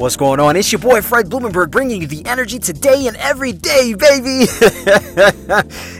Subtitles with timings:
[0.00, 0.56] What's going on?
[0.56, 4.46] It's your boy Fred Blumenberg bringing you the energy today and every day, baby.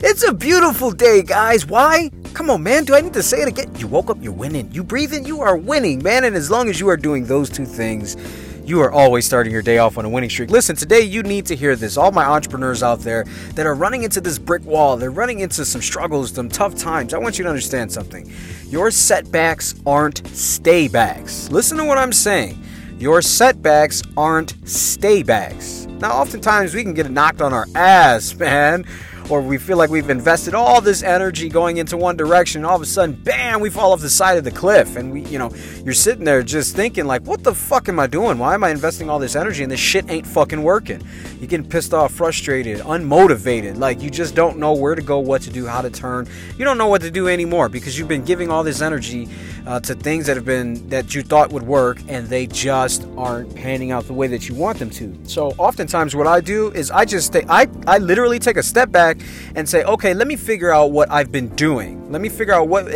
[0.00, 1.66] it's a beautiful day, guys.
[1.66, 2.10] Why?
[2.32, 2.86] Come on, man.
[2.86, 3.70] Do I need to say it again?
[3.76, 4.72] You woke up, you're winning.
[4.72, 6.24] You breathing, you are winning, man.
[6.24, 8.16] And as long as you are doing those two things,
[8.64, 10.48] you are always starting your day off on a winning streak.
[10.48, 11.98] Listen, today you need to hear this.
[11.98, 15.62] All my entrepreneurs out there that are running into this brick wall, they're running into
[15.66, 17.12] some struggles, some tough times.
[17.12, 18.32] I want you to understand something.
[18.64, 21.50] Your setbacks aren't staybacks.
[21.50, 22.58] Listen to what I'm saying.
[23.00, 25.86] Your setbacks aren't staybacks.
[26.00, 28.84] Now, oftentimes we can get knocked on our ass, man
[29.28, 32.76] or we feel like we've invested all this energy going into one direction and all
[32.76, 34.96] of a sudden bam we fall off the side of the cliff.
[34.96, 35.50] And we you know
[35.84, 38.38] you're sitting there just thinking like what the fuck am i doing?
[38.38, 41.02] Why am i investing all this energy and this shit ain't fucking working?
[41.38, 45.42] You're getting pissed off frustrated unmotivated like you just don't know where to go what
[45.42, 46.28] to do how to turn.
[46.56, 49.28] You don't know what to do anymore because you've been giving all this energy
[49.66, 53.54] uh, to things that have been that you thought would work and they just aren't
[53.54, 55.16] panning out the way that you want them to.
[55.24, 58.90] So oftentimes what i do is i just take i i literally take a step
[58.90, 59.19] back
[59.54, 62.10] and say, okay, let me figure out what I've been doing.
[62.10, 62.88] Let me figure out what.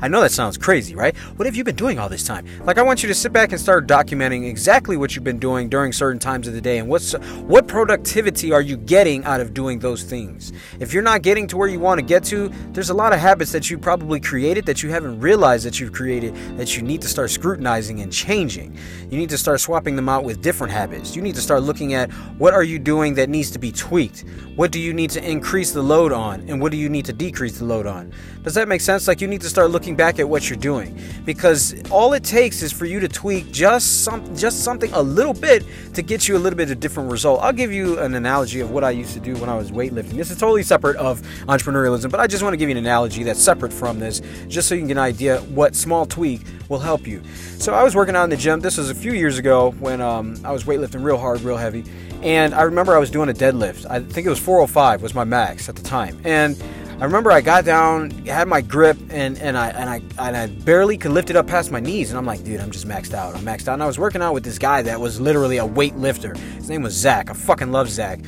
[0.00, 1.16] I know that sounds crazy, right?
[1.36, 2.46] What have you been doing all this time?
[2.64, 5.68] Like, I want you to sit back and start documenting exactly what you've been doing
[5.68, 9.52] during certain times of the day and what's what productivity are you getting out of
[9.54, 10.52] doing those things.
[10.78, 13.18] If you're not getting to where you want to get to, there's a lot of
[13.18, 17.02] habits that you probably created that you haven't realized that you've created that you need
[17.02, 18.76] to start scrutinizing and changing.
[19.10, 21.16] You need to start swapping them out with different habits.
[21.16, 24.24] You need to start looking at what are you doing that needs to be tweaked.
[24.56, 27.12] What do you need to increase the load on and what do you need to
[27.12, 28.10] decrease the load on?
[28.42, 29.06] Does that make sense?
[29.06, 32.62] Like you need to start looking back at what you're doing because all it takes
[32.62, 36.36] is for you to tweak just some just something a little bit to get you
[36.36, 37.40] a little bit of different result.
[37.42, 40.16] I'll give you an analogy of what I used to do when I was weightlifting.
[40.16, 43.22] This is totally separate of entrepreneurialism, but I just want to give you an analogy
[43.22, 46.78] that's separate from this just so you can get an idea what small tweak will
[46.78, 47.22] help you.
[47.58, 48.60] So I was working out in the gym.
[48.60, 51.84] This was a few years ago when um, I was weightlifting real hard, real heavy
[52.22, 53.86] and I remember I was doing a deadlift.
[53.88, 56.20] I think it was 405 was my max at the time.
[56.24, 56.62] And
[57.00, 60.46] I remember I got down, had my grip, and, and I and I and I
[60.48, 62.10] barely could lift it up past my knees.
[62.10, 63.34] And I'm like, dude, I'm just maxed out.
[63.34, 63.74] I'm maxed out.
[63.74, 66.34] And I was working out with this guy that was literally a weight lifter.
[66.34, 67.30] His name was Zach.
[67.30, 68.20] I fucking love Zach.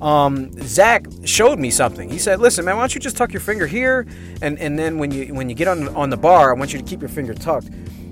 [0.00, 2.10] Um, Zach showed me something.
[2.10, 4.08] He said, "Listen, man, why don't you just tuck your finger here,
[4.42, 6.80] and and then when you when you get on on the bar, I want you
[6.80, 7.70] to keep your finger tucked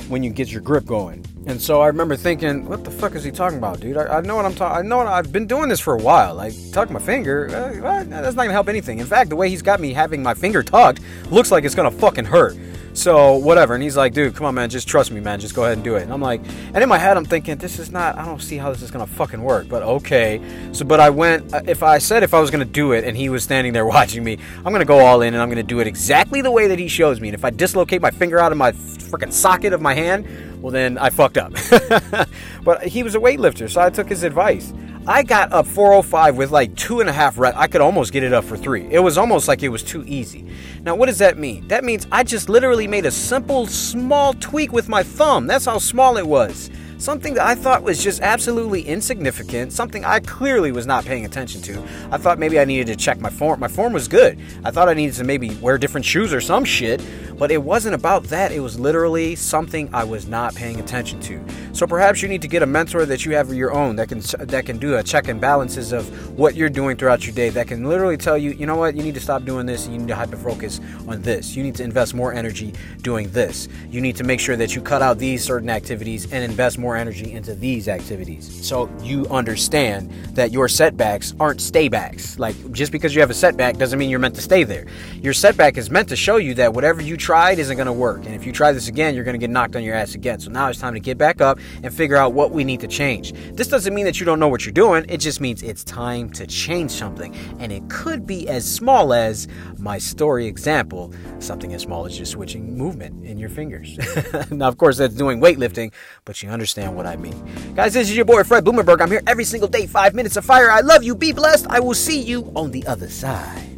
[0.08, 3.22] when you get your grip going." And so I remember thinking, what the fuck is
[3.22, 3.96] he talking about, dude?
[3.98, 4.78] I, I know what I'm talking.
[4.78, 6.34] I know what I've been doing this for a while.
[6.34, 8.98] Like tuck my finger, uh, that's not gonna help anything.
[8.98, 11.00] In fact, the way he's got me having my finger tucked
[11.30, 12.56] looks like it's gonna fucking hurt.
[12.94, 13.74] So whatever.
[13.74, 15.84] And he's like, dude, come on, man, just trust me, man, just go ahead and
[15.84, 16.04] do it.
[16.04, 16.40] And I'm like,
[16.72, 18.16] and in my head, I'm thinking, this is not.
[18.16, 19.68] I don't see how this is gonna fucking work.
[19.68, 20.40] But okay.
[20.72, 21.52] So, but I went.
[21.52, 23.84] Uh, if I said if I was gonna do it, and he was standing there
[23.94, 26.68] watching me, I'm gonna go all in, and I'm gonna do it exactly the way
[26.68, 27.28] that he shows me.
[27.28, 30.26] And if I dislocate my finger out of my freaking socket of my hand
[30.64, 31.52] well, then I fucked up.
[32.64, 34.72] but he was a weightlifter, so I took his advice.
[35.06, 37.58] I got up 405 with like two and a half reps.
[37.58, 38.86] I could almost get it up for three.
[38.90, 40.46] It was almost like it was too easy.
[40.80, 41.68] Now, what does that mean?
[41.68, 45.46] That means I just literally made a simple, small tweak with my thumb.
[45.46, 46.70] That's how small it was.
[46.98, 51.60] Something that I thought was just absolutely insignificant, something I clearly was not paying attention
[51.62, 51.82] to.
[52.10, 53.60] I thought maybe I needed to check my form.
[53.60, 54.38] My form was good.
[54.64, 57.04] I thought I needed to maybe wear different shoes or some shit,
[57.36, 58.52] but it wasn't about that.
[58.52, 61.44] It was literally something I was not paying attention to.
[61.72, 64.20] So perhaps you need to get a mentor that you have your own that can
[64.46, 67.50] that can do a check and balances of what you're doing throughout your day.
[67.50, 69.88] That can literally tell you, you know what, you need to stop doing this.
[69.88, 71.56] You need to hyper focus on this.
[71.56, 72.72] You need to invest more energy
[73.02, 73.68] doing this.
[73.90, 76.83] You need to make sure that you cut out these certain activities and invest more
[76.92, 78.66] energy into these activities.
[78.66, 82.38] So you understand that your setbacks aren't staybacks.
[82.38, 84.86] Like just because you have a setback doesn't mean you're meant to stay there.
[85.22, 88.26] Your setback is meant to show you that whatever you tried isn't going to work.
[88.26, 90.38] And if you try this again, you're going to get knocked on your ass again.
[90.38, 92.88] So now it's time to get back up and figure out what we need to
[92.88, 93.32] change.
[93.54, 95.06] This doesn't mean that you don't know what you're doing.
[95.08, 97.34] It just means it's time to change something.
[97.58, 102.32] And it could be as small as my story example, something as small as just
[102.32, 103.98] switching movement in your fingers.
[104.50, 105.92] now, of course, that's doing weightlifting,
[106.24, 107.74] but you understand what I mean.
[107.74, 109.00] Guys, this is your boy Fred Blumenberg.
[109.00, 110.70] I'm here every single day, five minutes of fire.
[110.70, 111.14] I love you.
[111.14, 111.66] Be blessed.
[111.68, 113.73] I will see you on the other side.